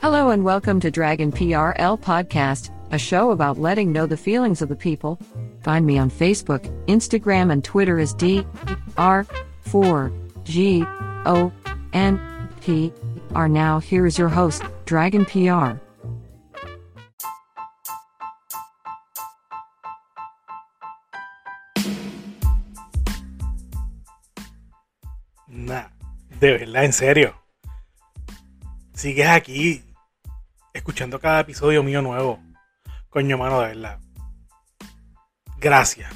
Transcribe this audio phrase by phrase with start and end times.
[0.00, 4.70] Hello and welcome to Dragon PRL Podcast, a show about letting know the feelings of
[4.70, 5.18] the people.
[5.62, 8.46] Find me on Facebook, Instagram, and Twitter as D
[8.96, 9.26] R
[9.60, 10.10] 4
[10.44, 10.84] G
[11.26, 11.52] O
[11.92, 12.18] N
[12.62, 12.90] P
[13.34, 13.46] R.
[13.46, 15.78] Now, here is your host, Dragon PR.
[25.46, 25.84] Nah,
[26.40, 27.34] de verdad, en serio.
[28.94, 29.82] Sigues aquí
[30.72, 32.40] escuchando cada episodio mío nuevo.
[33.08, 34.00] Coño, mano, de verdad.
[35.58, 36.10] Gracias.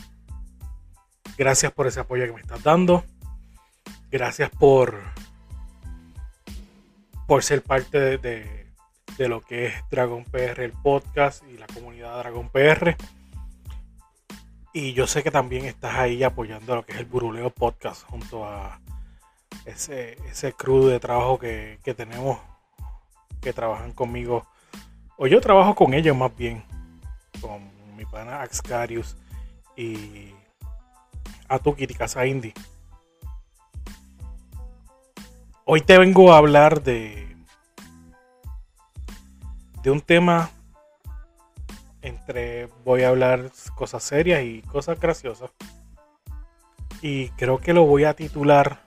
[1.37, 3.05] Gracias por ese apoyo que me estás dando.
[4.11, 5.03] Gracias por.
[7.27, 8.69] por ser parte de,
[9.19, 12.97] de, lo que es Dragon PR, el podcast y la comunidad Dragon PR.
[14.73, 18.45] Y yo sé que también estás ahí apoyando lo que es el Buruleo Podcast junto
[18.45, 18.81] a
[19.65, 22.39] ese, ese crew de trabajo que, que tenemos
[23.45, 24.47] que trabajan conmigo,
[25.19, 26.65] o yo trabajo con ellos más bien,
[27.43, 27.61] con
[27.95, 29.19] mi pana Axcarius
[29.77, 30.31] y
[31.47, 32.55] Atuki Casa Indie.
[35.67, 37.37] Hoy te vengo a hablar de,
[39.83, 40.51] de un tema
[42.01, 45.51] entre voy a hablar cosas serias y cosas graciosas.
[47.03, 48.81] Y creo que lo voy a titular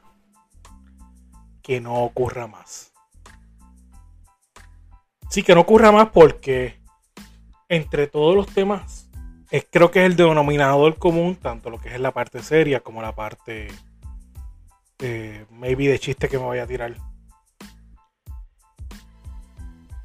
[1.62, 2.97] que no ocurra más.
[5.30, 6.80] Sí, que no ocurra más porque
[7.70, 9.10] entre todos los temas,
[9.72, 13.14] creo que es el denominador común, tanto lo que es la parte seria como la
[13.14, 13.68] parte
[15.00, 16.96] eh, maybe de chiste que me voy a tirar.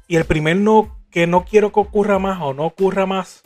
[0.07, 3.43] Y el primer no que no quiero que ocurra más o no ocurra más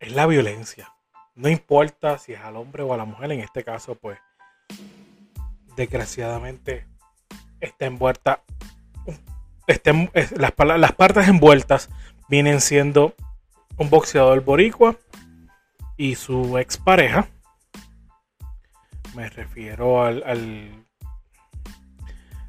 [0.00, 0.92] es la violencia.
[1.36, 4.18] No importa si es al hombre o a la mujer, en este caso, pues
[5.76, 6.86] desgraciadamente
[7.60, 8.42] está envuelta
[10.36, 11.88] las, las partes envueltas
[12.28, 13.14] vienen siendo
[13.76, 14.96] un boxeador boricua
[15.96, 17.28] y su expareja.
[19.14, 20.84] Me refiero al, al,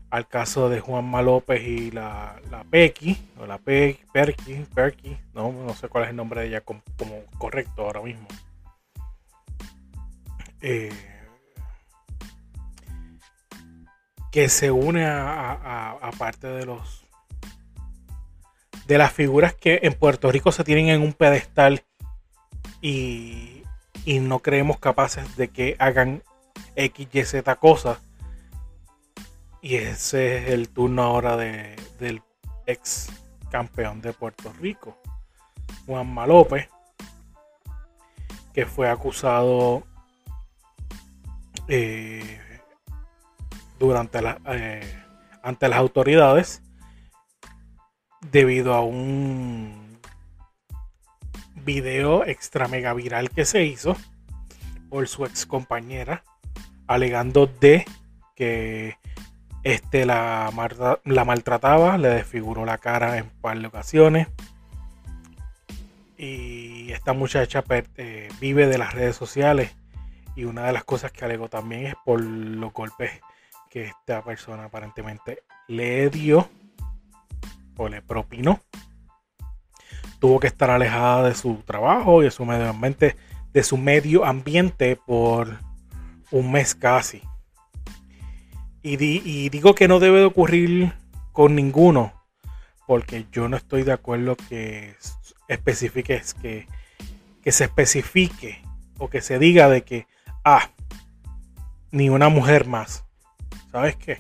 [0.09, 5.52] al, caso de Juanma López y la, la Pequi, o la Pe, Perky, Perky, no,
[5.52, 8.28] no sé cuál es el nombre de ella como, como correcto ahora mismo.
[10.62, 11.12] Eh,
[14.33, 17.05] que se une a, parte de los
[18.88, 21.83] de las figuras que en Puerto Rico se tienen en un pedestal
[22.81, 23.61] y,
[24.05, 26.23] y no creemos capaces de que hagan
[26.75, 27.99] X, Y, Z cosas.
[29.61, 32.23] Y ese es el turno ahora de, del
[32.66, 33.09] ex
[33.52, 34.97] campeón de Puerto Rico,
[35.85, 36.67] Juanma López,
[38.52, 39.84] que fue acusado
[41.67, 42.41] eh,
[44.47, 45.03] eh,
[45.41, 46.62] ante las autoridades
[48.32, 50.00] debido a un
[51.56, 53.96] video extra mega viral que se hizo
[54.90, 56.24] por su ex compañera
[56.88, 57.85] alegando de
[58.35, 58.97] que
[59.64, 60.52] este la,
[61.06, 64.28] la maltrataba, le desfiguró la cara en par de ocasiones.
[66.18, 67.64] Y esta muchacha
[67.97, 69.76] eh, vive de las redes sociales.
[70.35, 73.12] Y una de las cosas que alegó también es por los golpes
[73.73, 76.47] que esta persona aparentemente le dio
[77.75, 78.61] o le propinó.
[80.20, 83.16] Tuvo que estar alejada de su trabajo y de su medio ambiente,
[83.52, 85.58] de su medio ambiente por
[86.29, 87.23] un mes casi.
[88.84, 90.93] Y, y digo que no debe de ocurrir
[91.31, 92.14] con ninguno,
[92.85, 94.96] porque yo no estoy de acuerdo que
[95.47, 96.67] que,
[97.41, 98.61] que se especifique
[98.99, 100.05] o que se diga de que
[100.43, 100.70] ah
[101.90, 103.03] ni una mujer más.
[103.73, 104.20] ¿Sabes qué?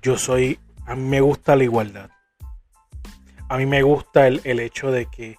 [0.00, 2.10] Yo soy a mí me gusta la igualdad.
[3.48, 5.36] A mí me gusta el, el hecho de que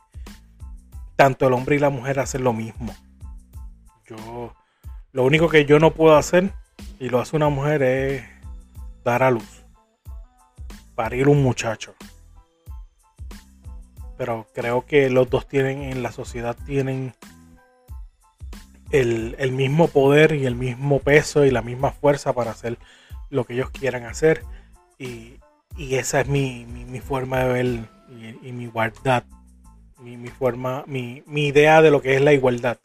[1.15, 2.93] tanto el hombre y la mujer hacen lo mismo.
[4.05, 4.53] Yo
[5.13, 6.51] lo único que yo no puedo hacer
[6.99, 8.25] y lo hace una mujer es
[9.05, 9.63] dar a luz
[10.95, 11.93] parir un muchacho.
[14.17, 17.13] Pero creo que los dos tienen en la sociedad tienen
[18.91, 22.77] el, mismo poder y el mismo peso y la misma fuerza para hacer
[23.29, 24.43] lo que ellos quieran hacer.
[24.97, 25.39] Y,
[25.77, 26.65] esa es mi,
[27.05, 27.65] forma de ver
[28.41, 29.23] y, mi igualdad.
[29.99, 32.77] Mi, forma, mi idea de lo que es la igualdad.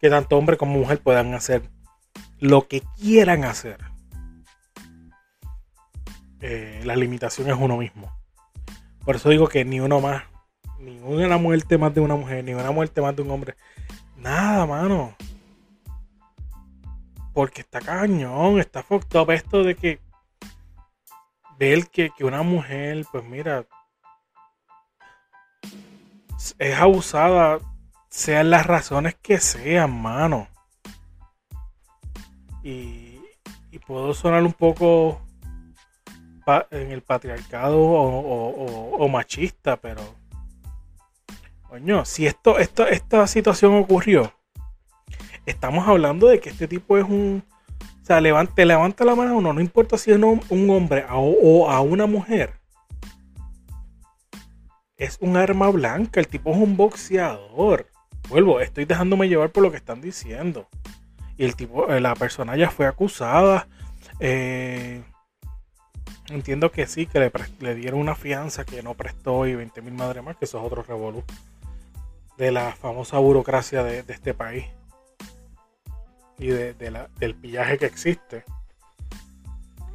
[0.00, 1.62] Que tanto hombre como mujer puedan hacer
[2.40, 3.78] lo que quieran hacer
[6.42, 8.12] eh, la limitación es uno mismo.
[9.04, 10.24] Por eso digo que ni uno más,
[10.80, 13.54] ni una muerte más de una mujer, ni una muerte más de un hombre.
[14.16, 15.14] Nada, mano.
[17.32, 20.00] Porque está cañón, está fucked up esto de que
[21.58, 23.66] ver que, que una mujer, pues mira,
[26.58, 27.60] es abusada,
[28.08, 30.48] sean las razones que sean, mano.
[32.62, 33.20] Y,
[33.70, 35.20] y puedo sonar un poco
[36.70, 40.02] en el patriarcado o, machista, pero
[41.68, 44.32] coño, si esto, esto, esta situación ocurrió,
[45.46, 47.44] estamos hablando de que este tipo es un,
[48.02, 51.70] o sea, levante, levanta la mano a uno, no importa si es un, hombre o,
[51.70, 52.54] a una mujer.
[54.96, 57.88] Es un arma blanca, el tipo es un boxeador.
[58.28, 60.68] Vuelvo, estoy dejándome llevar por lo que están diciendo.
[61.36, 63.66] Y el tipo, la persona ya fue acusada.
[64.20, 65.02] Eh,
[66.32, 67.30] Entiendo que sí, que
[67.60, 70.64] le, dieron una fianza que no prestó y 20 mil madres más, que eso es
[70.64, 70.84] otro
[72.38, 74.64] de la famosa burocracia de, este país
[76.42, 76.74] y de,
[77.18, 78.44] del pillaje que existe.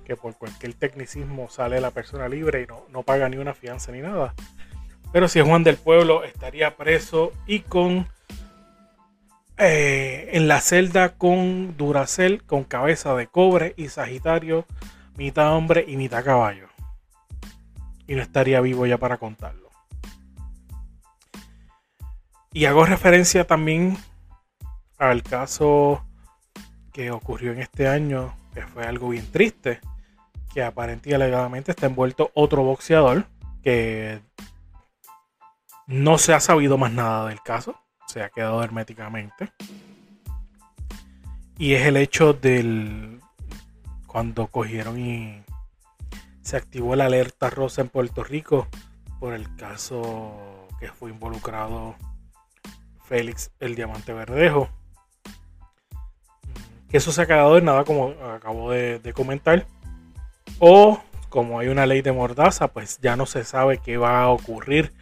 [0.06, 3.92] Que por cualquier tecnicismo sale la persona libre y no, no paga ni una fianza
[3.92, 4.34] ni nada.
[5.12, 8.08] Pero si es Juan del Pueblo, estaría preso y con.
[9.60, 14.68] Eh, en la celda con Duracel, con cabeza de cobre y Sagitario
[15.18, 16.68] mitad hombre y mitad caballo.
[18.08, 19.70] Y no estaría vivo ya para contarlo.
[22.54, 23.98] Y hago referencia también
[24.98, 26.07] al caso
[26.98, 29.80] que ocurrió en este año, que fue algo bien triste,
[30.52, 33.28] que aparentemente alegadamente está envuelto otro boxeador
[33.62, 34.20] que
[35.86, 39.52] no se ha sabido más nada del caso, se ha quedado herméticamente.
[41.60, 43.22] Y es el hecho del
[44.08, 45.44] cuando cogieron y
[46.42, 48.68] se activó la alerta rosa en Puerto Rico
[49.20, 51.96] por el caso que fue involucrado
[53.04, 54.68] Félix el Diamante Verdejo.
[56.90, 59.66] Que eso se ha quedado en nada como acabo de, comentar.
[60.60, 64.30] O como hay una ley de mordaza, pues ya no se sabe qué va a
[64.30, 64.94] ocurrir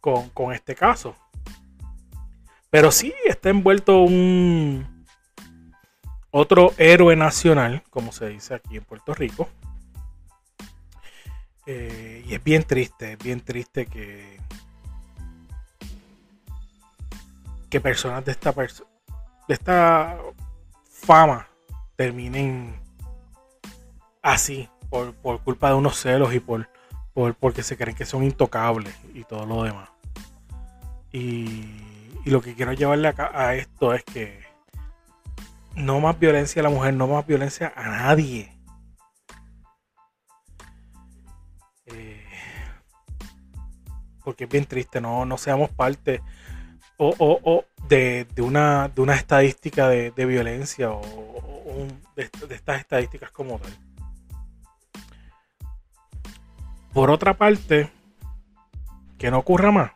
[0.00, 1.16] con, con este caso.
[2.70, 4.94] Pero sí está envuelto un,
[6.36, 9.48] otro héroe nacional, como se dice aquí en Puerto Rico.
[11.64, 14.40] Eh, y es bien triste, es bien triste que,
[17.70, 20.18] que personas de esta, de esta
[21.04, 21.48] fama
[21.96, 22.80] terminen
[24.22, 26.68] así, por, culpa de unos celos y por,
[27.38, 29.90] porque se creen que son intocables y todo lo demás.
[31.12, 31.80] Y,
[32.24, 34.42] lo que quiero llevarle acá a esto es que
[35.74, 38.50] no más violencia a la mujer, no más violencia a nadie.
[41.84, 42.24] Eh,
[44.24, 46.22] porque es bien triste, no, no seamos parte
[46.98, 51.02] o, de, una, de una estadística de, violencia o,
[52.16, 53.72] de, de, estas estadísticas como tal.
[56.92, 57.90] Por otra parte,
[59.18, 59.92] que no ocurra más.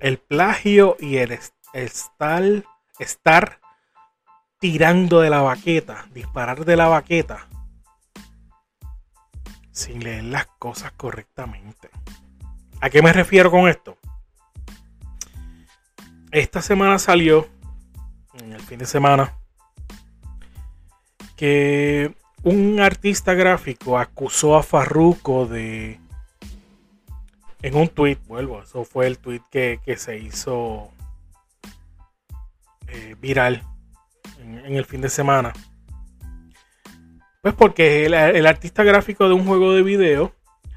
[0.00, 1.38] El plagio y el
[1.72, 2.42] estar
[3.00, 3.60] estar
[4.58, 7.48] tirando de la baqueta, disparar de la baqueta,
[9.72, 11.90] sin leer las cosas correctamente.
[12.80, 13.96] ¿A qué me refiero con esto?
[16.32, 17.48] Esta semana salió,
[18.34, 19.36] en el fin de semana,
[21.34, 25.98] que un artista gráfico acusó a Farruko de.
[27.62, 30.92] En un tweet, vuelvo, eso fue el tweet que, se hizo
[32.86, 33.64] eh, viral
[34.38, 35.52] en, el fin de semana.
[37.42, 40.32] Pues porque el, el, artista gráfico de un juego de video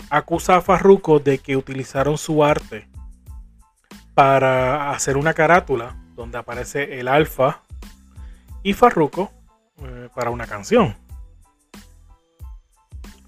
[0.09, 2.87] acusa a Farruko de que utilizaron su arte
[4.13, 7.63] para hacer una carátula donde aparece el alfa
[8.61, 9.31] y Farruko
[9.81, 10.95] eh, para una canción.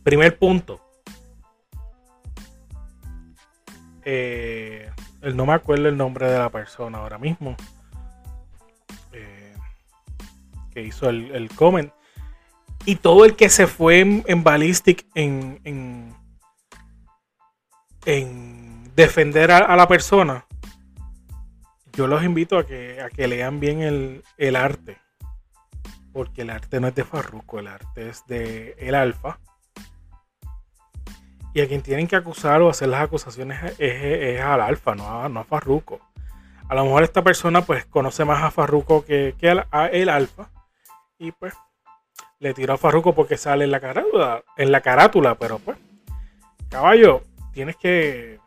[0.04, 0.80] Primer punto.
[4.04, 4.92] Eh,
[5.34, 7.56] no me acuerdo el nombre de la persona ahora mismo.
[9.12, 9.56] Eh,
[10.72, 11.92] que hizo el, el, comment.
[12.86, 15.60] Y todo el que se fue en, Ballistic en,
[18.06, 20.46] en, defender a, la persona.
[21.96, 24.98] Yo los invito a que, a que lean bien el, el arte.
[26.14, 29.40] Porque el arte no es de Farruko, el arte es de El Alfa
[31.56, 35.30] y a quien tienen que acusar o hacer las acusaciones es, al Alfa, no a,
[35.30, 36.02] no a Farruko.
[36.68, 39.34] A lo mejor esta persona pues conoce más a Farruko que,
[39.72, 40.50] a el Alfa.
[41.18, 41.54] Y pues
[42.40, 45.78] le tiró a Farruko porque sale en la carátula, en la carátula, pero pues,
[46.68, 47.22] caballo,
[47.54, 48.42] tienes que,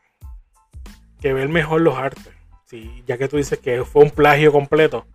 [1.18, 2.34] que ver mejor los artes.
[2.68, 5.06] Sí, ya que tú dices que fue un plagio completo,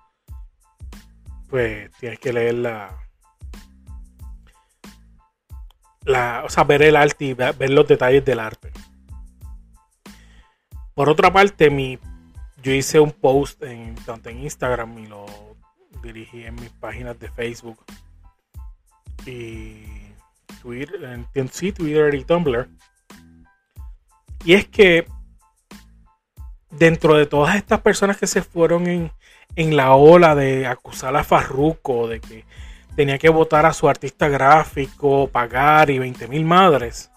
[1.50, 3.00] pues tienes que leer la,
[6.43, 8.72] o sea, ver el arte y ver los detalles del arte.
[10.95, 12.00] Por otra parte, mi,
[12.63, 15.25] yo hice un post en, tanto en Instagram y lo
[16.01, 17.77] dirigí en mis páginas de Facebook
[19.27, 19.83] y
[20.62, 21.03] Twitter,
[21.36, 22.67] en, sí, Twitter y Tumblr.
[24.43, 25.05] Y es que
[26.77, 29.12] dentro de todas estas personas que se fueron en,
[29.56, 32.46] en la ola de acusar a Farruko de que
[32.96, 37.12] tenía que votar a su artista gráfico, pagar y 20 mil madres.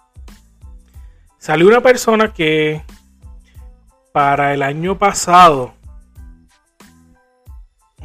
[1.38, 2.82] Salió una persona que
[4.12, 5.74] para el año pasado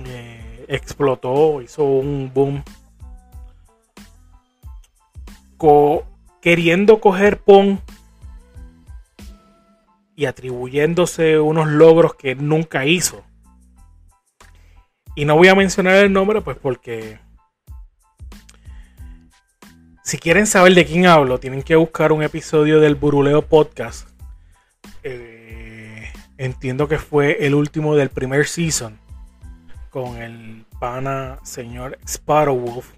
[0.05, 2.63] eh, explotó, hizo un boom,
[6.41, 7.79] queriendo coger PON
[10.22, 13.24] y atribuyéndose unos logros que nunca hizo.
[15.16, 17.18] Y no voy a mencionar el nombre, pues porque
[20.04, 24.10] si quieren saber de quién hablo, tienen que buscar un episodio del Buruleo Podcast.
[25.01, 29.00] Eh, entiendo que fue el último del primer season.
[29.90, 32.94] Con el pana señor Sparrowwolf.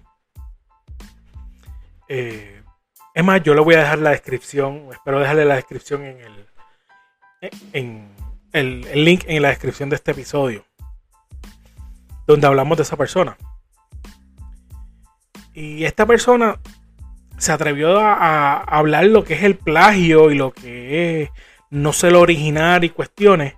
[2.06, 2.60] Eh,
[3.14, 4.88] es más, yo le voy a dejar la descripción.
[4.92, 6.53] Espero dejarle la descripción en el.
[7.72, 8.08] En
[8.52, 10.64] el, el link en la descripción de este episodio.
[12.26, 13.36] Donde hablamos de esa persona.
[15.54, 16.58] Y esta persona
[17.38, 21.30] se atrevió a, hablar lo que es el plagio y lo que es
[21.70, 23.54] no ser original y cuestiones,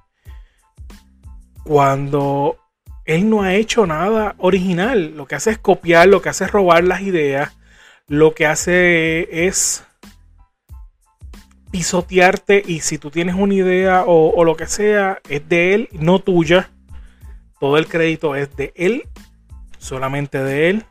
[1.64, 2.59] cuando
[3.05, 5.16] él no ha hecho nada original.
[5.16, 7.57] Lo que hace es copiar, lo que hace es robar las ideas,
[8.09, 9.85] lo que hace es
[11.76, 16.21] pisotearte y si tú tienes una idea o, lo que sea, es de él, no
[16.21, 16.71] tuya.
[17.61, 19.06] Todo el crédito es de él,
[19.76, 20.87] solamente de él.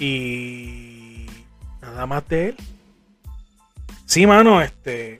[0.00, 1.26] Y
[1.80, 2.56] nada más de él.
[4.04, 5.16] Sí, mano, este.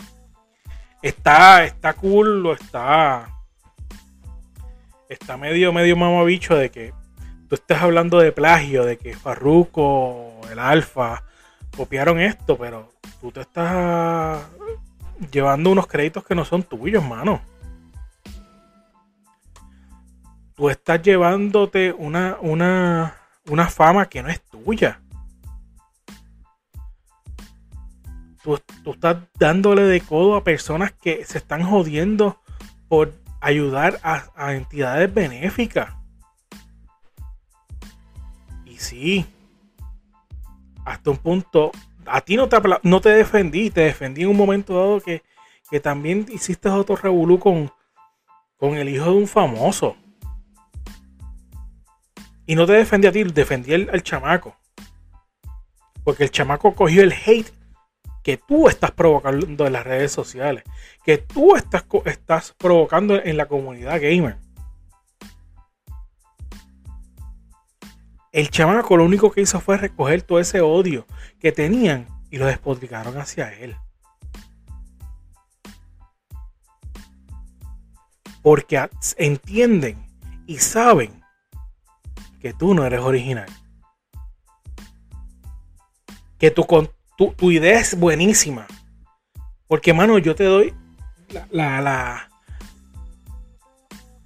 [1.01, 3.29] Está, está cool, lo está.
[5.09, 6.93] Está medio, medio mamabicho de que
[7.49, 11.23] tú estés hablando de plagio, de que Farruko, el Alfa,
[11.77, 12.96] copiaron esto, pero
[13.27, 14.47] tú te estás
[15.33, 17.41] llevando unos créditos que no son tuyos, mano.
[20.55, 23.17] Tú estás llevándote una, una,
[23.51, 25.01] una fama que no es tuya.
[28.45, 28.61] Tú,
[28.93, 32.41] estás dándole de codo a personas que se están jodiendo
[32.87, 35.93] por ayudar a, entidades benéficas.
[38.65, 39.27] Y sí,
[40.85, 41.73] hasta un punto,
[42.09, 45.23] a ti no te, defendí, te defendí en un momento dado que,
[45.81, 47.71] también hiciste otro revolú con,
[48.57, 49.97] con el hijo de un famoso.
[52.47, 54.57] Y no te defendí a ti, defendí al, chamaco.
[56.05, 57.53] Porque el chamaco cogió el hate
[58.23, 60.63] que tú estás provocando en las redes sociales.
[61.05, 64.37] Que tú estás, estás provocando en la comunidad gamer.
[68.37, 71.07] El chamaco lo único que hizo fue recoger todo ese odio
[71.41, 73.75] que tenían y lo despotricaron hacia él.
[78.43, 80.05] Porque entienden
[80.47, 81.25] y saben
[82.39, 83.49] que tú no eres original.
[86.39, 86.67] Que tu,
[87.17, 88.67] tu, tu idea es buenísima.
[89.67, 90.75] Porque, mano, yo te doy
[91.51, 92.29] la, la,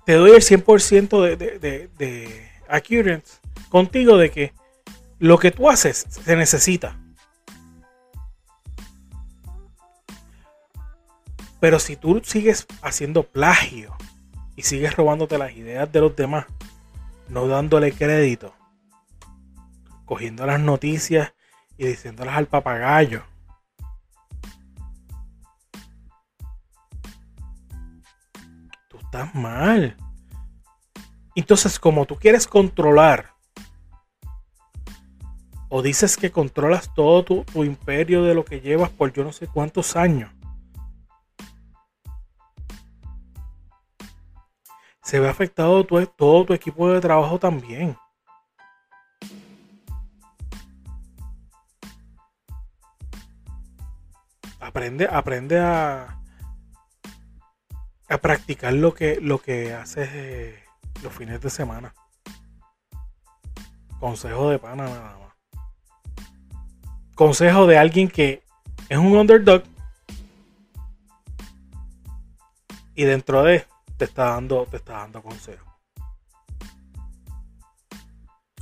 [0.05, 2.51] te doy el 100% de, de, de, de
[3.71, 4.53] contigo de que
[5.19, 6.99] lo que tú haces se necesita.
[11.61, 13.95] Pero si tú sigues haciendo plagio
[14.57, 16.47] y sigues robándote las ideas de los demás,
[17.29, 18.55] no dándole crédito,
[20.07, 21.33] cogiendo las noticias
[21.77, 23.23] y diciéndolas al papagayo,
[28.89, 29.97] tú estás mal.
[31.35, 33.35] Entonces, como tú quieres controlar,
[35.71, 39.33] o dices que controlas todo tu, tu imperio de lo que llevas por yo no
[39.33, 40.31] sé cuántos años,
[45.03, 47.97] se ve afectado todo tu equipo de trabajo también.
[54.61, 56.21] Aprende, aprende a,
[58.09, 60.63] a practicar lo que, lo que haces eh,
[61.03, 61.93] los fines de semana.
[63.99, 65.30] Consejo de pana nada más.
[67.15, 68.43] Consejo de alguien que
[68.89, 69.63] es un underdog
[72.95, 75.67] y dentro de te está dando, te está dando consejo.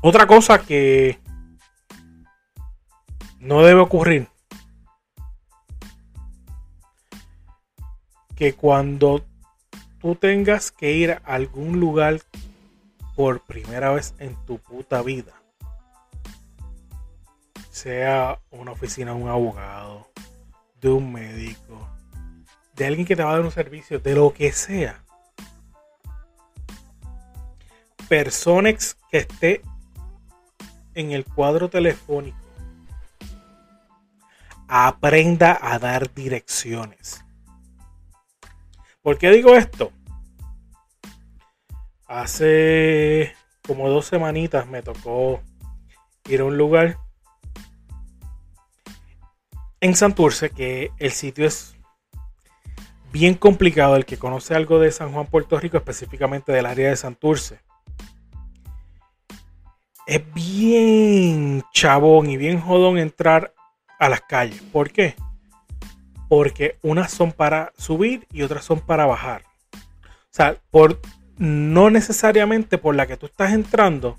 [0.01, 1.19] Otra cosa que
[3.41, 4.29] no debe ocurrir.
[8.37, 9.25] Que cuando
[10.01, 12.21] tú tengas que ir a algún lugar
[13.17, 15.33] por primera vez en tu puta vida,
[17.79, 20.09] sea una oficina de un abogado,
[20.81, 21.89] de un médico,
[22.75, 25.05] de alguien que te va a dar un servicio, de lo que sea,
[28.09, 29.63] Personex que esté
[30.95, 32.39] en el cuadro telefónico
[34.67, 37.25] aprenda a dar direcciones.
[39.03, 39.93] ¿Por qué digo esto?
[42.07, 43.35] Hace
[43.67, 45.41] como dos semanitas me tocó
[46.27, 46.99] ir a un lugar
[49.81, 51.77] en Santurce que el sitio es
[53.13, 53.97] bien complicado.
[53.97, 57.61] El que conoce algo de San Juan, Puerto Rico, específicamente del área de Santurce,
[60.07, 63.55] es bien chabón y bien jodón entrar
[63.99, 64.63] a las calles.
[64.73, 65.15] ¿Por qué?
[66.29, 69.43] Porque unas son para subir y otras son para bajar.
[69.75, 71.01] O sea, por,
[71.37, 74.19] no necesariamente por la que tú estás entrando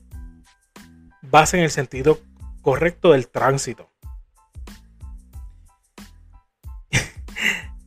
[1.22, 2.20] vas en el sentido
[2.62, 3.89] correcto del tránsito.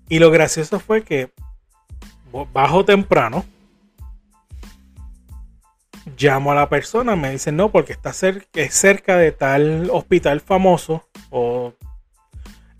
[0.08, 1.30] Y lo gracioso fue que
[2.52, 3.44] bajo temprano
[6.18, 11.74] llamo a la persona, me dicen no, porque está cerca, de tal hospital famoso o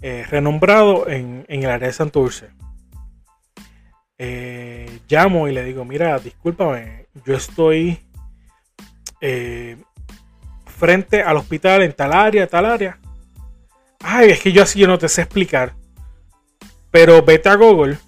[0.00, 2.50] eh, renombrado en, el área de Santurce.
[4.18, 8.00] Eh, llamo y le digo, mira, discúlpame, yo estoy
[9.20, 9.76] eh,
[10.66, 12.98] frente al hospital en tal área, tal área.
[14.00, 15.74] Ay, es que yo así yo no te sé explicar.
[16.92, 17.98] Pero vete a Google.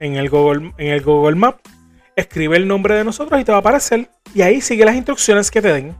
[0.00, 1.60] En el Google, en el Google Map
[2.16, 4.10] escribe el nombre de nosotros y te va a aparecer.
[4.34, 5.96] Y ahí sigue las instrucciones que te den.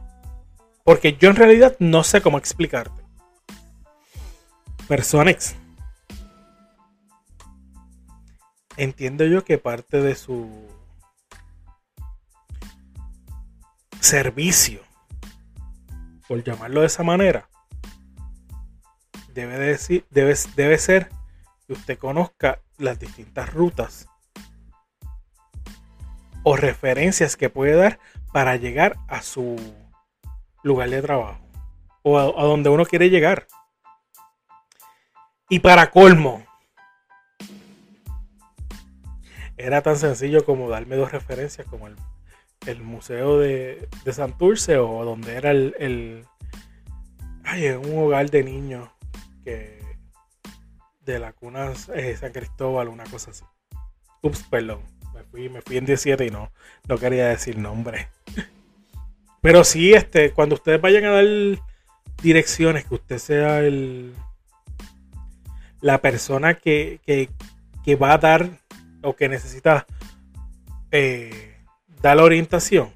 [0.83, 3.01] Porque yo en realidad no sé cómo explicarte.
[4.87, 5.55] Personex.
[8.77, 10.49] Entiendo yo que parte de su
[14.01, 14.81] servicio,
[16.27, 17.49] por llamarlo de esa manera,
[19.35, 21.09] debe, decir, debe, debe ser
[21.67, 24.07] que usted conozca las distintas rutas
[26.43, 27.99] o referencias que puede dar
[28.31, 29.55] para llegar a su
[30.63, 31.45] lugar de trabajo
[32.01, 33.47] o a, donde uno quiere llegar.
[35.49, 36.43] Y para colmo,
[39.57, 45.35] era tan sencillo como darme dos referencias como el, museo de, de, Santurce o donde
[45.35, 46.25] era el, el
[47.43, 48.89] ay, un hogar de niños
[49.45, 49.79] que
[51.05, 53.45] de la cuna San Cristóbal, una cosa así.
[54.21, 54.95] Ups, perdón
[55.49, 56.51] me fui en 17 y no,
[56.87, 58.09] no quería decir nombre.
[59.41, 61.25] Pero sí, este, cuando ustedes vayan a dar
[62.21, 64.13] direcciones, que usted sea el
[65.81, 66.99] la persona que,
[68.01, 68.49] va a dar
[69.03, 69.85] o que necesita
[70.89, 71.59] eh,
[72.01, 72.91] dar la orientación,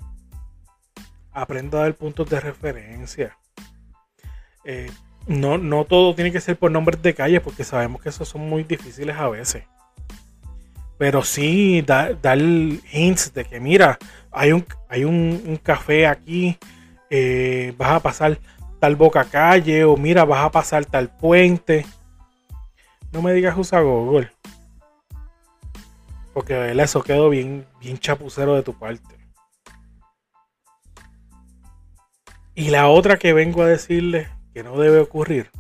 [1.32, 3.38] aprenda a dar puntos de referencia.
[4.64, 4.90] Eh,
[5.30, 8.50] no, no todo tiene que ser por nombres de calle, porque sabemos que esos son
[8.50, 9.64] muy difíciles a veces
[10.98, 14.00] Pero sí dar hints de que mira,
[14.32, 16.58] hay un, hay un, café aquí,
[17.12, 18.40] eh, vas a pasar
[18.80, 21.86] tal boca calle o mira, vas a pasar tal puente.
[23.12, 24.32] No me digas usa Google.
[26.34, 29.16] Porque eso quedó bien, bien chapucero de tu parte.
[32.56, 35.52] Y la otra que vengo a decirle que no debe ocurrir.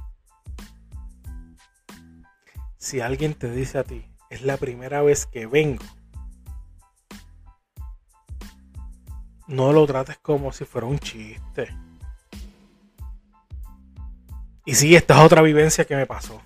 [2.78, 5.84] Si alguien te dice a ti, es la primera vez que vengo,
[9.48, 11.76] no lo trates como si fuera un chiste.
[14.66, 16.42] Y sí, esta es otra vivencia que me pasó.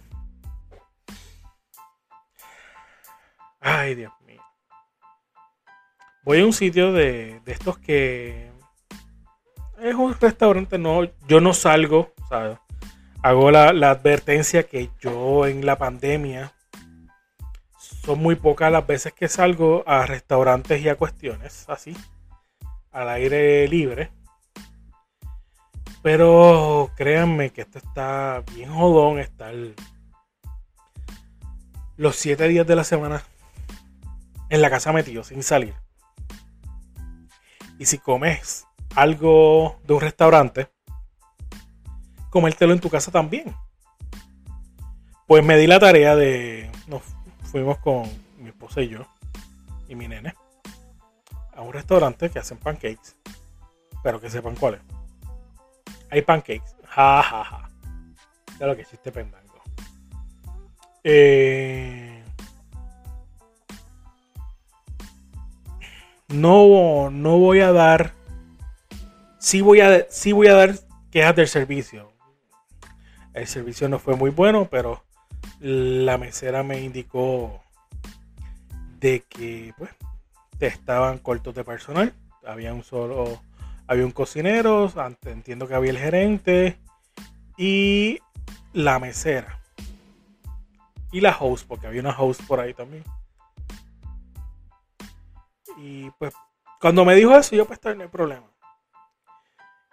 [3.59, 4.41] Ay, Dios mío.
[6.23, 8.49] Voy a un sitio de, de estos que
[9.81, 12.12] es un restaurante, no, yo no salgo,
[13.21, 16.53] hago la, advertencia que yo en la pandemia
[17.77, 21.95] son muy pocas las veces que salgo a restaurantes y a cuestiones así,
[22.91, 24.11] al aire libre.
[26.01, 29.53] Pero créanme que esto está bien jodón estar
[31.95, 33.23] los siete días de la semana
[34.49, 35.73] en la casa metido sin salir.
[37.79, 40.72] Y si comes algo de un restaurante,
[42.33, 43.55] comértelo en tu casa también.
[45.27, 46.69] Pues me di la tarea de.
[46.87, 47.03] Nos
[47.43, 49.05] fuimos con mi esposa y yo
[49.87, 50.33] y mi nene
[51.55, 53.15] a un restaurante que hacen pancakes,
[54.01, 54.81] pero que sepan cuáles.
[56.09, 57.69] Hay pancakes, ja ja ja.
[58.57, 59.61] De lo que existe pendango.
[61.03, 62.23] Eh,
[66.29, 68.13] no, no voy a dar
[69.37, 70.75] sí voy a, sí voy a dar
[71.11, 72.12] quejas del servicio.
[73.33, 75.03] El servicio no fue muy bueno, pero
[75.59, 77.61] la mesera me indicó
[78.99, 79.91] de que pues
[80.59, 82.13] estaban cortos de personal.
[82.45, 83.41] Había un solo,
[83.87, 84.91] había un cocinero,
[85.25, 86.77] entiendo que había el gerente
[87.57, 88.19] y
[88.73, 89.59] la mesera.
[91.11, 93.03] Y la host, porque había una host por ahí también.
[95.77, 96.33] Y pues
[96.79, 98.47] cuando me dijo eso, yo pues no hay problema.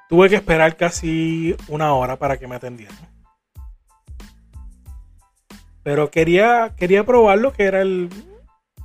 [0.08, 2.96] Tuve que esperar casi una hora para que me atendieran.
[5.82, 8.10] Pero quería, quería probar lo que era el,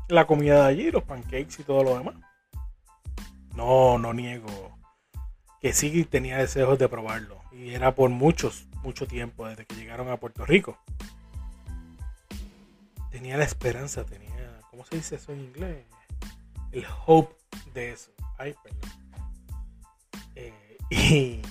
[0.07, 2.15] la comida de allí, los pancakes y todo lo demás.
[3.55, 4.75] No, no niego
[5.65, 7.41] que sí tenía deseos de probarlo.
[7.51, 10.77] Y era por muchos, mucho tiempo, desde que llegaron a Puerto Rico.
[13.09, 15.83] Tenía la esperanza, tenía, ¿cómo se dice eso en inglés?
[16.71, 17.33] El hope
[17.73, 18.11] de eso.
[18.37, 18.91] Ay, perdón.
[20.35, 21.41] Eh, y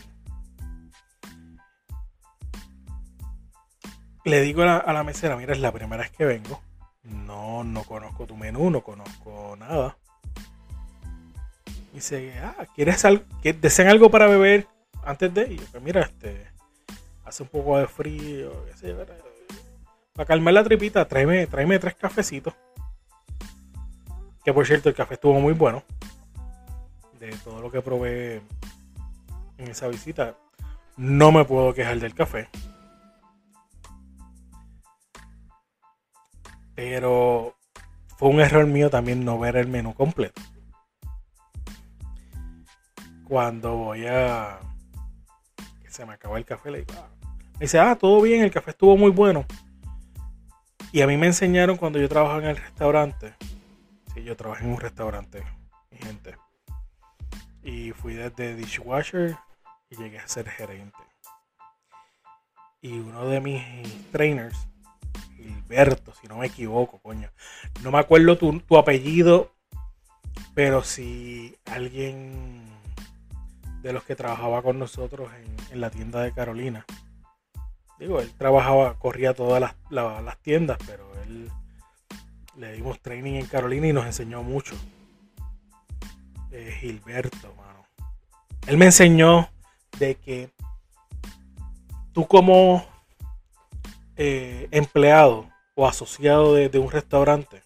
[4.24, 6.60] le digo a la, mesera, mira, es la primera vez que vengo.
[7.02, 9.96] No, no conozco tu menú, no conozco nada.
[11.92, 13.24] Y dice, ah, ¿quieres algo?
[13.42, 14.66] ¿Desean algo para beber
[15.04, 15.52] antes de?
[15.52, 15.66] ir?
[15.70, 16.46] pues mira, este,
[17.24, 18.52] hace un poco de frío,
[20.14, 22.54] para calmar la tripita, tráeme, tráeme tres cafecitos.
[24.44, 25.82] Que por cierto, el café estuvo muy bueno.
[27.18, 28.42] De todo lo que probé
[29.58, 30.36] en esa visita.
[30.96, 32.48] No me puedo quejar del café.
[36.74, 37.56] Pero
[38.16, 40.40] fue un error mío también no ver el menú completo.
[43.24, 44.60] Cuando voy a...
[45.88, 46.94] Se me acabó el café, le digo...
[46.96, 47.08] Ah".
[47.54, 49.46] Me dice, ah, todo bien, el café estuvo muy bueno.
[50.90, 53.34] Y a mí me enseñaron cuando yo trabajaba en el restaurante.
[54.12, 55.44] Sí, yo trabajé en un restaurante,
[55.90, 56.36] mi gente.
[57.62, 59.36] Y fui desde dishwasher
[59.90, 60.98] y llegué a ser gerente.
[62.80, 64.68] Y uno de mis trainers,
[65.74, 67.30] Gilberto, si no me equivoco, coño.
[67.82, 69.52] No me acuerdo tu, apellido,
[70.54, 72.62] pero si alguien
[73.82, 75.30] de los que trabajaba con nosotros
[75.70, 76.86] en, la tienda de Carolina.
[77.98, 81.50] Digo, él trabajaba, corría todas las, tiendas, pero él
[82.56, 84.76] le dimos training en Carolina y nos enseñó mucho.
[86.80, 87.84] Gilberto, mano.
[88.68, 89.48] Él me enseñó
[89.98, 90.50] de que
[92.12, 92.86] tú como
[94.16, 97.62] eh, empleado o asociado de, un restaurante,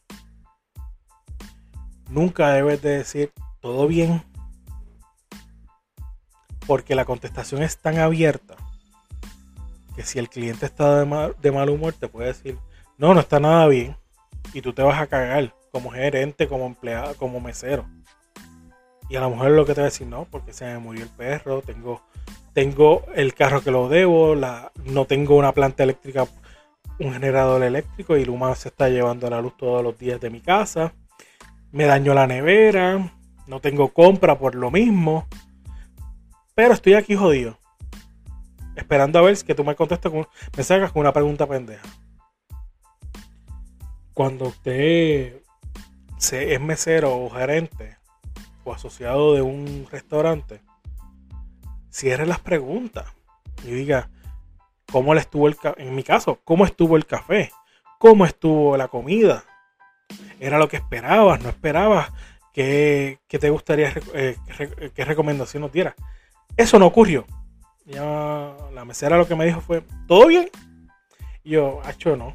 [2.09, 4.23] nunca debes de decir todo bien,
[6.67, 8.57] porque la contestación es tan abierta
[9.95, 12.59] que si el cliente está de mal, de mal humor te puede decir,
[12.97, 13.97] no, no está nada bien,
[14.53, 17.87] y tú te vas a cagar como gerente, como empleado, como mesero.
[19.11, 21.03] Y a la mujer lo que te va a decir, no, porque se me murió
[21.03, 22.03] el perro, tengo,
[22.53, 26.27] tengo el carro que lo debo, la, no tengo una planta eléctrica
[26.99, 30.41] un generador eléctrico y Luma se está llevando la luz todos los días de mi
[30.41, 30.93] casa.
[31.71, 33.13] Me dañó la nevera,
[33.47, 35.27] no tengo compra por lo mismo.
[36.55, 37.59] Pero estoy aquí jodido.
[38.75, 41.87] Esperando a ver que tú me contestes con, me sacas con una pregunta pendeja.
[44.13, 45.41] Cuando usted
[46.19, 47.97] es mesero o gerente
[48.65, 50.61] o asociado de un restaurante,
[51.91, 53.07] cierre las preguntas
[53.65, 54.11] y diga
[54.91, 57.51] cómo le estuvo el en mi caso, cómo estuvo el café,
[57.99, 59.45] cómo estuvo la comida.
[60.41, 62.11] Era lo que esperabas, no esperabas
[62.53, 64.37] que, te gustaría, eh,
[64.95, 65.95] qué recomendación nos diera.
[66.57, 67.25] Eso no ocurrió.
[67.87, 70.51] La mesera lo que me dijo fue, ¿todo bien?
[71.43, 72.35] Y yo, hacho no,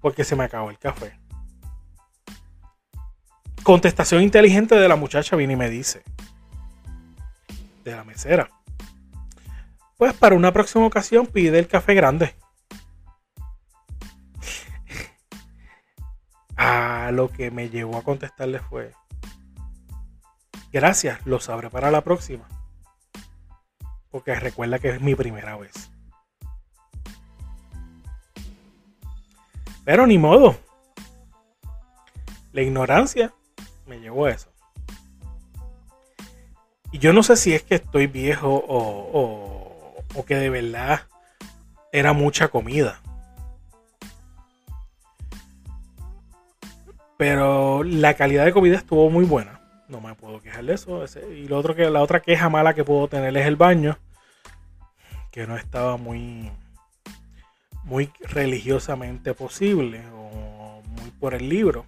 [0.00, 1.18] porque se me acabó el café.
[3.62, 6.02] Contestación inteligente de la muchacha viene y me dice,
[7.84, 8.48] de la mesera,
[10.00, 12.34] pues para una próxima ocasión pide el café grande.
[16.56, 18.94] a lo que me llevó a contestarle fue,
[20.72, 22.48] gracias, lo sabré para la próxima.
[24.10, 25.90] Porque recuerda que es mi primera vez.
[29.84, 30.58] Pero ni modo.
[32.52, 33.34] La ignorancia
[33.84, 34.50] me llevó a eso.
[36.90, 39.69] Y yo no sé si es que estoy viejo o,
[40.26, 41.02] que de verdad
[41.92, 43.00] era mucha comida.
[47.16, 49.60] Pero la calidad de comida estuvo muy buena.
[49.88, 51.04] No me puedo quejar de eso.
[51.30, 53.98] Y lo otro que, la otra queja mala que puedo tener es el baño.
[55.30, 56.50] Que no estaba muy,
[57.84, 60.02] muy religiosamente posible.
[60.14, 61.84] O muy por el libro.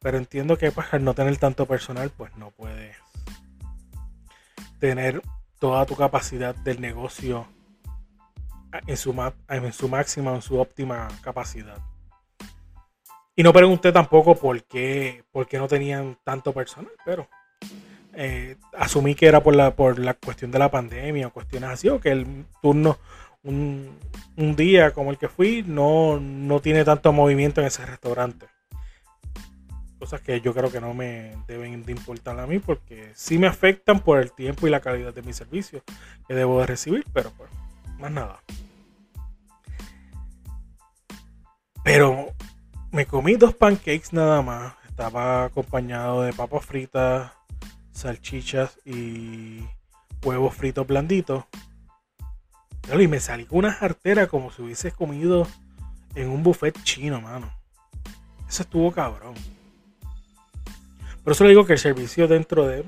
[0.00, 2.96] Pero entiendo que pues, al no tener tanto personal, pues no puedes
[4.78, 5.22] tener
[5.58, 7.46] toda tu capacidad del negocio
[8.86, 9.14] en su,
[9.48, 11.78] en su máxima, en su óptima capacidad.
[13.34, 17.28] Y no pregunté tampoco por qué, por qué no tenían tanto personal, pero
[18.14, 21.88] eh, asumí que era por la, por la cuestión de la pandemia o cuestiones así,
[21.88, 22.98] o que el turno,
[23.44, 23.96] un,
[24.36, 28.46] un día como el que fui, no, no tiene tanto movimiento en ese restaurante
[29.98, 33.46] cosas que yo creo que no me deben de importar a mí porque sí me
[33.46, 35.82] afectan por el tiempo y la calidad de mi servicio
[36.26, 37.50] que debo de recibir, pero pues,
[37.98, 38.40] más nada.
[41.82, 42.34] Pero
[42.92, 44.74] me comí dos pancakes nada más.
[44.88, 47.32] Estaba acompañado de papas fritas,
[47.92, 49.60] salchichas y
[50.22, 51.44] huevos fritos blanditos.
[52.92, 55.46] Y me salí con una jartera como si hubiese comido
[56.14, 57.52] en un buffet chino, mano.
[58.48, 59.34] Eso estuvo cabrón.
[61.28, 62.86] Por eso le digo que el servicio dentro de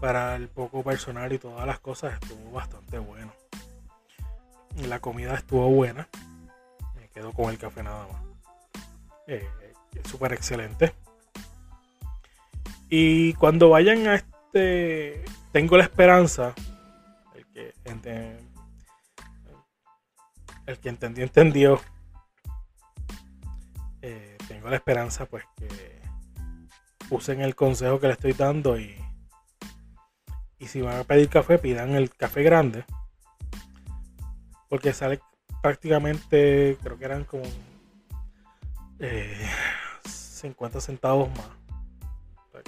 [0.00, 3.32] para el poco personal y todas las cosas, estuvo bastante bueno.
[4.88, 6.08] La comida estuvo buena.
[6.96, 8.20] Me quedo con el café nada más.
[9.28, 9.48] Eh,
[10.02, 10.92] Súper excelente.
[12.88, 16.54] Y cuando vayan a este, tengo la esperanza,
[17.36, 17.74] el que,
[20.66, 21.80] el que entendió, entendió.
[24.00, 25.91] Eh, tengo la esperanza, pues que
[27.12, 28.96] usen el consejo que le estoy dando y,
[30.58, 32.84] y si van a pedir café, pidan el café grande.
[34.68, 35.20] Porque sale
[35.60, 37.44] prácticamente, creo que eran como
[38.98, 41.50] 50 eh, centavos más.
[42.50, 42.64] Pues,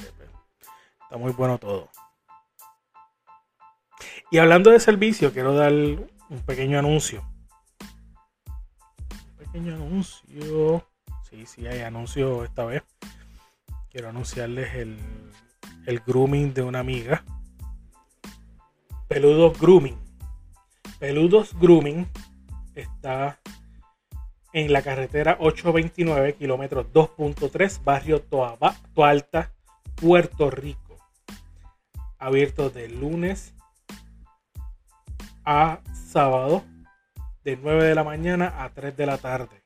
[1.02, 1.88] está muy bueno todo.
[4.30, 7.24] Y hablando de servicio, quiero dar un pequeño anuncio.
[9.16, 10.86] Un pequeño anuncio.
[11.30, 12.82] Sí, sí, hay anuncio esta vez
[13.94, 17.22] quiero anunciarles el, grooming de una amiga.
[19.06, 19.96] Peludos Grooming.
[20.98, 22.08] Peludos Grooming
[22.74, 23.38] está
[24.52, 29.52] en la carretera 829, kilómetros 2.3, barrio Toaba, Toalta,
[29.94, 30.96] Puerto Rico.
[32.18, 33.54] Abierto de lunes
[35.44, 36.64] a sábado,
[37.44, 39.62] de 9 de la mañana a 3 de la tarde.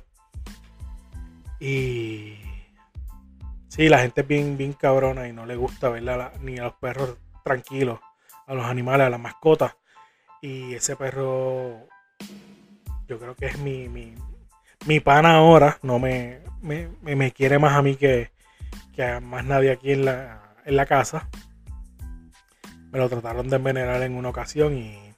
[1.60, 2.38] Y
[3.68, 6.04] sí, la gente es bien, bien cabrona y no le gusta ver
[6.42, 8.00] ni a los perros tranquilos,
[8.48, 9.76] a los animales, a las mascotas.
[10.42, 11.88] Y ese perro,
[13.08, 14.14] yo creo que es mi, mi,
[14.86, 15.78] mi pana ahora.
[15.82, 18.32] No me, me, quiere más a mí que,
[18.94, 21.30] que a más nadie aquí en la, en la casa.
[22.92, 25.14] Me lo trataron de envenenar en una ocasión y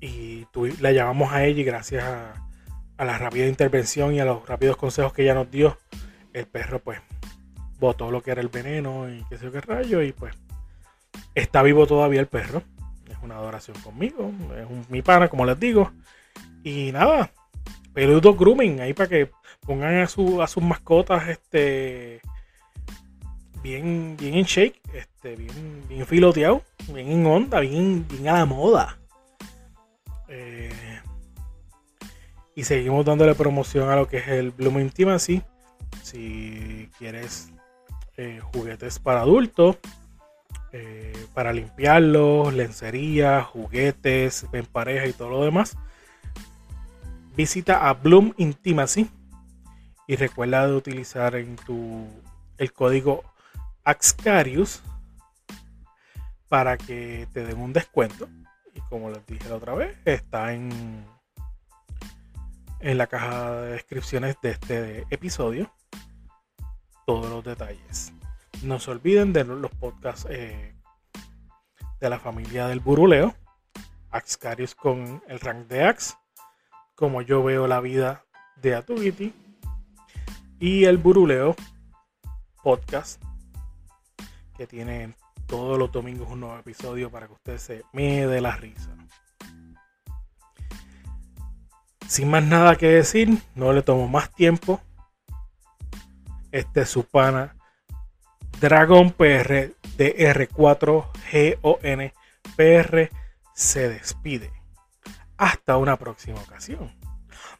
[0.00, 0.46] y
[0.80, 5.12] la llamamos a ella y gracias a, la rápida intervención y a los rápidos consejos
[5.12, 5.78] que ella nos dio,
[6.32, 7.00] el perro pues
[7.78, 10.34] botó lo que era el veneno y qué sé yo qué rayo y pues
[11.34, 12.62] está vivo todavía el perro.
[13.08, 15.92] Es una adoración conmigo, es un, mi pana como les digo.
[16.64, 17.30] Y nada,
[17.92, 19.30] peludo grooming ahí para que
[19.66, 22.20] pongan a, su, a sus mascotas este
[23.62, 28.44] bien, bien en shake, este, bien, bien filoteado, bien en onda, bien, bien a la
[28.46, 28.98] moda.
[30.28, 31.00] Eh,
[32.54, 35.42] y seguimos dándole promoción a lo que es el Bloom Intimacy.
[36.02, 37.50] Si quieres
[38.16, 39.78] eh, juguetes para adultos,
[40.72, 45.76] eh, para limpiarlos, lencería, juguetes, en pareja y todo lo demás,
[47.38, 49.08] visita a Bloom Intimacy
[50.08, 53.22] y recuerda de utilizar el código
[53.84, 54.82] Axcarius
[56.48, 58.28] para que te den un descuento.
[58.90, 61.06] Como les dije la otra vez, está en,
[62.80, 65.72] en la caja de descripciones de este episodio.
[67.06, 68.12] Todos los detalles.
[68.64, 70.74] No se olviden de los podcasts eh,
[72.00, 73.36] de la familia del buruleo,
[74.10, 76.16] Axcarius con el rank de Ax,
[76.98, 78.24] como yo veo la vida
[78.56, 79.32] de Atugiti,
[80.58, 81.54] y el buruleo
[82.60, 83.22] podcast
[84.56, 85.14] que tiene
[85.46, 88.90] todos los domingos un nuevo episodio para que usted se me dé la risa.
[92.08, 94.80] Sin más nada que decir, no le tomo más tiempo.
[96.50, 97.54] Este es su pana
[98.60, 102.12] Dragon PR DR4GON
[102.56, 103.10] PR
[103.54, 104.57] se despide.
[105.38, 106.92] Hasta una próxima ocasión.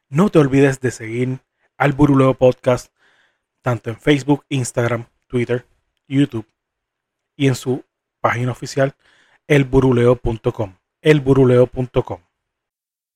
[0.09, 1.39] No te olvides de seguir
[1.77, 2.91] al Buruleo Podcast
[3.61, 5.65] tanto en Facebook, Instagram, Twitter,
[6.07, 6.47] YouTube
[7.35, 7.85] y en su
[8.19, 8.95] página oficial
[9.47, 10.75] elburuleo.com.
[11.01, 12.28] elburuleo.com.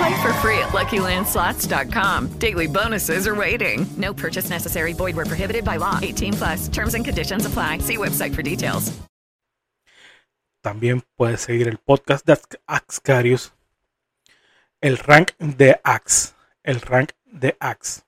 [0.00, 2.28] Play for free at LuckyLandSlots.com.
[2.38, 3.86] Daily bonuses are waiting.
[3.98, 4.94] No purchase necessary.
[4.94, 5.98] Void prohibited by law.
[6.00, 6.68] 18 plus.
[6.68, 7.78] Terms and conditions apply.
[7.80, 8.92] See website for details.
[10.62, 13.52] También puedes seguir el podcast de Axcarius.
[14.80, 16.34] El rank de Ax.
[16.62, 18.04] El rank de Ax.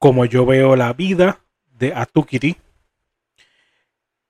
[0.00, 1.38] Como yo veo la vida
[1.78, 2.56] de Atukiri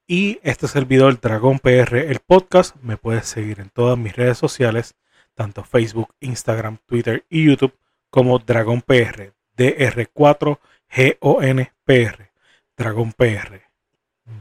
[0.06, 4.94] Y este servidor Dragón PR, el podcast, me puedes seguir en todas mis redes sociales,
[5.34, 7.74] tanto Facebook, Instagram, Twitter y YouTube,
[8.10, 12.30] como Dragón PR, DR4GONPR,
[12.76, 13.62] Dragón PR.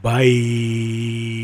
[0.02, 1.44] Bye.